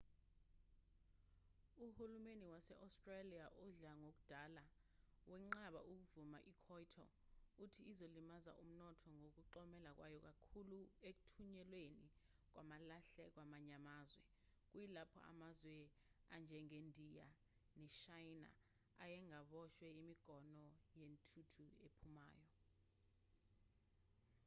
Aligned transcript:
uhulumeni 1.85 2.45
wase-australia 2.53 3.45
odla 3.65 3.91
ngoludala 4.01 4.63
wenqabe 5.31 5.79
ukuvumela 5.91 6.39
ikyoto 6.53 7.05
uthi 7.63 7.81
izolimaza 7.91 8.51
umnotho 8.63 9.09
ngokuxhomeka 9.19 9.91
kwayo 9.97 10.19
kakhulu 10.27 10.79
ekuthunyelweni 11.09 12.07
kwamalahle 12.51 13.25
kwamanye 13.33 13.73
amazwe 13.81 14.25
kuyilapho 14.69 15.19
amazwe 15.31 15.75
anjengendiya 16.35 17.27
neshayina 17.79 18.51
ayengaboshwe 19.03 19.85
imigomo 20.01 20.63
yentuthu 20.99 21.65
ephumayo 21.87 22.47